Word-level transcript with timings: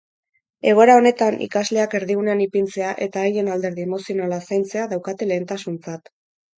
Egoera 0.69 0.95
honetan 1.01 1.37
ikasleak 1.47 1.93
erdigunean 2.01 2.43
ipintzea 2.47 2.97
eta 3.09 3.25
haien 3.29 3.55
alderdi 3.59 3.89
emozionala 3.89 4.43
zaintzea 4.47 4.93
daukate 4.97 5.33
lehentasuntzat. 5.33 6.17